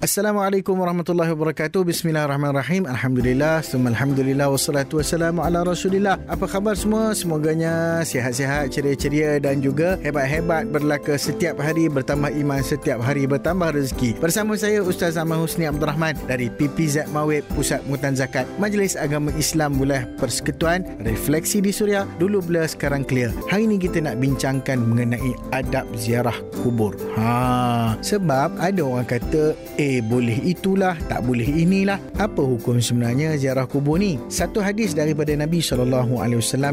[0.00, 1.84] Assalamualaikum warahmatullahi wabarakatuh.
[1.84, 2.88] Bismillahirrahmanirrahim.
[2.88, 6.16] Alhamdulillah, semua alhamdulillah wassalatu wassalamu ala Rasulillah.
[6.24, 7.12] Apa khabar semua?
[7.12, 14.16] Semoganya sihat-sihat, ceria-ceria dan juga hebat-hebat berlaka setiap hari bertambah iman, setiap hari bertambah rezeki.
[14.24, 19.28] Bersama saya Ustaz Ahmad Husni Abdul Rahman dari PPZ Mawib Pusat Mutan Zakat Majlis Agama
[19.36, 23.36] Islam Wilayah Persekutuan Refleksi di Suria dulu blur sekarang clear.
[23.52, 26.96] Hari ini kita nak bincangkan mengenai adab ziarah kubur.
[27.20, 31.98] Ha, sebab ada orang kata eh boleh itulah, tak boleh inilah.
[32.22, 34.22] Apa hukum sebenarnya ziarah kubur ni?
[34.30, 36.06] Satu hadis daripada Nabi SAW,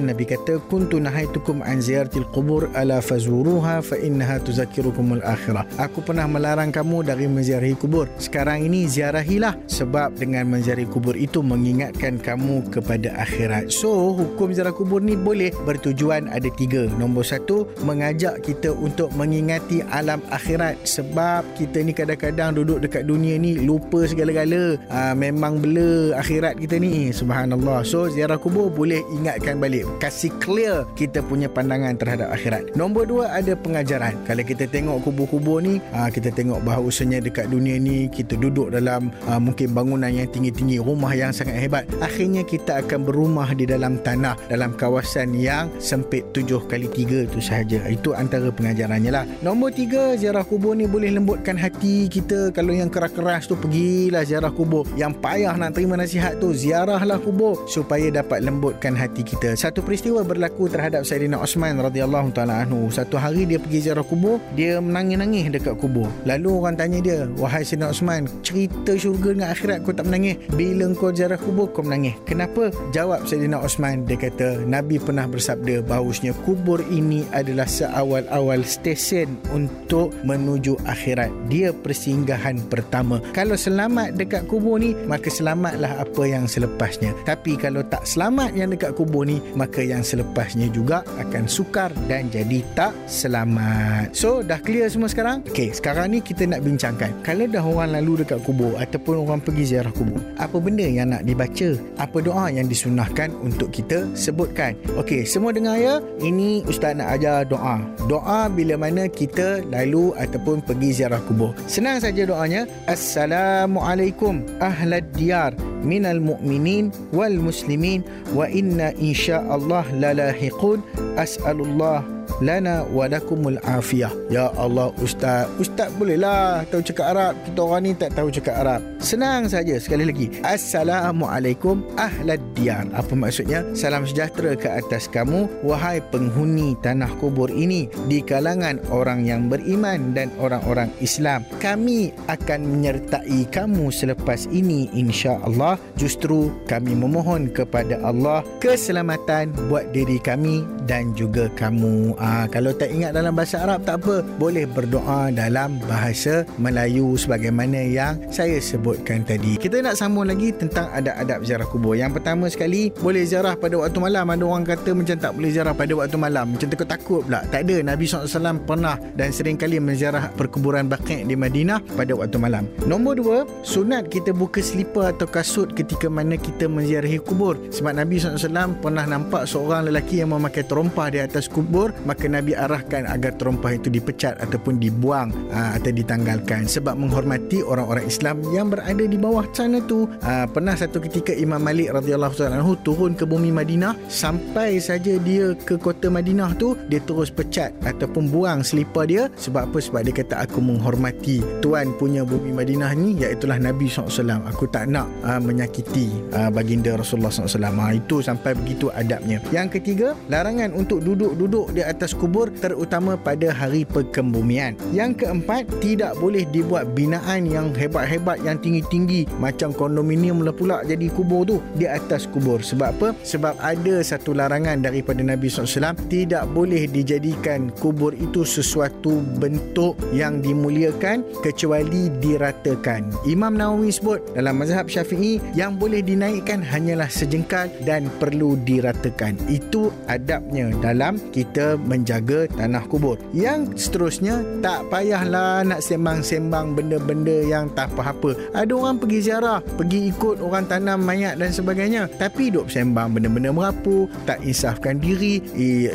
[0.06, 5.66] Nabi kata, Kuntu nahaitukum an ziyartil kubur ala fazuruha fa innaha tuzakirukumul akhirah.
[5.82, 8.06] Aku pernah melarang kamu dari menziarahi kubur.
[8.20, 13.72] Sekarang ini ziarahilah sebab dengan menziarahi kubur itu mengingatkan kamu kepada akhirat.
[13.72, 16.92] So, hukum ziarah kubur ni boleh bertujuan ada tiga.
[17.00, 23.40] Nombor satu, mengajak kita untuk mengingati alam akhirat sebab kita ni kadang-kadang duduk dekat dunia
[23.40, 27.10] ni lupa segala-gala uh, memang bela akhirat kita ni.
[27.16, 27.88] Subhanallah.
[27.88, 29.88] So ziarah kubur boleh ingatkan balik.
[30.04, 32.76] Kasih clear kita punya pandangan terhadap akhirat.
[32.76, 34.14] Nombor dua ada pengajaran.
[34.28, 39.10] Kalau kita tengok kubur-kubur ni uh, kita tengok bahawasanya dekat dunia ni kita duduk dalam
[39.32, 41.88] uh, mungkin bangunan yang tinggi-tinggi rumah yang sangat hebat.
[42.04, 47.40] Akhirnya kita akan berumah di dalam tanah dalam kawasan yang sempit tujuh kali tiga tu
[47.40, 47.86] sahaja.
[47.88, 49.24] Itu antara pengajarannya lah.
[49.46, 52.50] Nombor tiga ziarah kubur ni boleh lembutkan hati kita.
[52.52, 54.90] Kalau yang keras-keras tu pergilah ziarah kubur.
[54.98, 59.54] Yang payah nak terima nasihat tu ziarahlah kubur supaya dapat lembutkan hati kita.
[59.54, 62.90] Satu peristiwa berlaku terhadap Sayyidina Osman radhiyallahu taala anhu.
[62.90, 66.10] Satu hari dia pergi ziarah kubur dia menangis-nangis dekat kubur.
[66.26, 70.42] Lalu orang tanya dia wahai Sayyidina Osman cerita syurga dengan akhirat kau tak menangis?
[70.58, 72.18] Bila kau ziarah kubur kau menangis?
[72.26, 72.74] Kenapa?
[72.90, 80.10] Jawab Sayyidina Osman dia kata Nabi pernah bersabda bahawasanya kubur ini adalah seawal-awal stesen untuk
[80.26, 81.30] menuju akhirat.
[81.54, 83.20] Dia persinggahan pertama pertama.
[83.36, 87.12] Kalau selamat dekat kubur ni, maka selamatlah apa yang selepasnya.
[87.28, 92.32] Tapi kalau tak selamat yang dekat kubur ni, maka yang selepasnya juga akan sukar dan
[92.32, 94.16] jadi tak selamat.
[94.16, 95.44] So, dah clear semua sekarang?
[95.52, 97.12] Okey, sekarang ni kita nak bincangkan.
[97.28, 101.28] Kalau dah orang lalu dekat kubur ataupun orang pergi ziarah kubur, apa benda yang nak
[101.28, 101.76] dibaca?
[102.00, 104.80] Apa doa yang disunahkan untuk kita sebutkan?
[104.96, 106.00] Okey, semua dengar ya?
[106.24, 107.84] Ini Ustaz nak ajar doa.
[108.08, 111.52] Doa bila mana kita lalu ataupun pergi ziarah kubur.
[111.68, 112.70] Senang saja doanya.
[112.86, 118.06] Assalamualaikum ahlad diyar minal mu'minin wal muslimin
[118.38, 120.86] wa inna insyaallah lalahiqun
[121.18, 122.06] as'alullah
[122.42, 124.12] lana wa lakumul afiyah.
[124.30, 125.50] Ya Allah Ustaz.
[125.58, 127.34] Ustaz bolehlah tahu cakap Arab.
[127.46, 128.82] Kita orang ni tak tahu cakap Arab.
[129.02, 130.28] Senang saja sekali lagi.
[130.44, 132.86] Assalamualaikum ahlad diyar.
[132.94, 133.66] Apa maksudnya?
[133.74, 140.14] Salam sejahtera ke atas kamu wahai penghuni tanah kubur ini di kalangan orang yang beriman
[140.14, 141.46] dan orang-orang Islam.
[141.64, 145.80] Kami akan menyertai kamu selepas ini insya-Allah.
[145.98, 152.18] Justru kami memohon kepada Allah keselamatan buat diri kami dan juga kamu.
[152.28, 157.80] Ha, kalau tak ingat dalam bahasa Arab tak apa, boleh berdoa dalam bahasa Melayu sebagaimana
[157.88, 159.56] yang saya sebutkan tadi.
[159.56, 161.96] Kita nak sambung lagi tentang adab-adab ziarah kubur.
[161.96, 164.28] Yang pertama sekali, boleh ziarah pada waktu malam.
[164.28, 166.46] Ada orang kata macam tak boleh ziarah pada waktu malam.
[166.52, 167.48] Macam takut-takut pula.
[167.48, 167.76] Tak ada.
[167.80, 172.68] Nabi SAW pernah dan sering kali menziarah perkuburan Baqi' di Madinah pada waktu malam.
[172.84, 177.56] Nombor dua, sunat kita buka selipar atau kasut ketika mana kita menziarahi kubur.
[177.72, 181.96] Sebab Nabi SAW pernah nampak seorang lelaki yang memakai terompah di atas kubur
[182.26, 188.42] Nabi arahkan agar terompah itu dipecat ataupun dibuang aa, atau ditanggalkan sebab menghormati orang-orang Islam
[188.50, 190.10] yang berada di bawah sana tu.
[190.26, 195.54] Aa, pernah satu ketika Imam Malik radhiyallahu anhu turun ke bumi Madinah sampai saja dia
[195.54, 199.30] ke kota Madinah tu dia terus pecat ataupun buang selipar dia.
[199.38, 199.78] Sebab apa?
[199.78, 204.88] Sebab dia kata aku menghormati tuan punya bumi Madinah ni iaitu Nabi SAW aku tak
[204.88, 209.44] nak aa, menyakiti aa, baginda Rasulullah SAW aa, itu sampai begitu adabnya.
[209.52, 214.80] Yang ketiga larangan untuk duduk-duduk di atas atas kubur terutama pada hari perkembumian.
[214.96, 221.12] Yang keempat, tidak boleh dibuat binaan yang hebat-hebat yang tinggi-tinggi macam kondominium lah pula jadi
[221.12, 222.64] kubur tu di atas kubur.
[222.64, 223.12] Sebab apa?
[223.28, 230.40] Sebab ada satu larangan daripada Nabi SAW tidak boleh dijadikan kubur itu sesuatu bentuk yang
[230.40, 233.04] dimuliakan kecuali diratakan.
[233.28, 239.36] Imam Nawawi sebut dalam mazhab syafi'i yang boleh dinaikkan hanyalah sejengkal dan perlu diratakan.
[239.52, 243.18] Itu adabnya dalam kita men- menjaga tanah kubur.
[243.34, 248.38] Yang seterusnya tak payahlah nak sembang-sembang benda-benda yang tak apa-apa.
[248.54, 252.06] Ada orang pergi ziarah, pergi ikut orang tanam mayat dan sebagainya.
[252.22, 255.42] Tapi duk sembang benda-benda merapu, tak insafkan diri,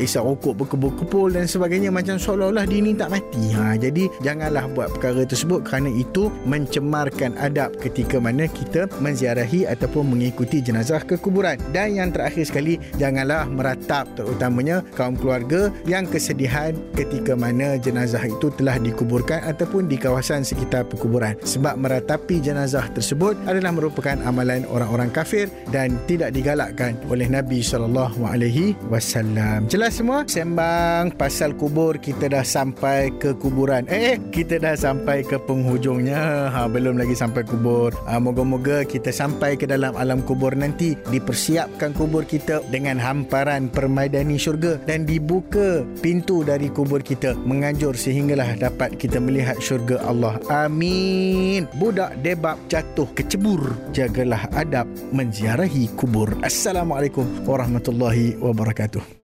[0.03, 3.55] isap rokok berkebul-kebul dan sebagainya macam seolah-olah dia ni tak mati.
[3.55, 10.17] Ha, jadi janganlah buat perkara tersebut kerana itu mencemarkan adab ketika mana kita menziarahi ataupun
[10.17, 11.61] mengikuti jenazah ke kuburan.
[11.71, 18.49] Dan yang terakhir sekali, janganlah meratap terutamanya kaum keluarga yang kesedihan ketika mana jenazah itu
[18.57, 21.37] telah dikuburkan ataupun di kawasan sekitar perkuburan.
[21.45, 28.25] Sebab meratapi jenazah tersebut adalah merupakan amalan orang-orang kafir dan tidak digalakkan oleh Nabi sallallahu
[28.25, 29.69] alaihi wasallam.
[29.69, 30.25] Jelas semua?
[30.25, 33.85] Sembang pasal kubur kita dah sampai ke kuburan.
[33.93, 36.49] Eh, eh kita dah sampai ke penghujungnya.
[36.53, 37.93] Ha belum lagi sampai kubur.
[38.09, 44.37] Ha, moga-moga kita sampai ke dalam alam kubur nanti dipersiapkan kubur kita dengan hamparan permaidani
[44.37, 45.72] syurga dan dibuka
[46.05, 50.37] pintu dari kubur kita menganjur sehinggalah dapat kita melihat syurga Allah.
[50.53, 51.65] Amin.
[51.81, 53.73] Budak debab jatuh kecebur.
[53.97, 54.85] Jagalah adab
[55.17, 56.29] menziarahi kubur.
[56.45, 59.22] Assalamualaikum warahmatullahi wabarakatuh.